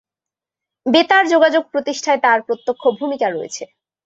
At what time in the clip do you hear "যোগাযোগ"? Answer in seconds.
1.27-1.63